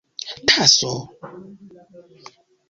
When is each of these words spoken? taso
taso 0.47 0.91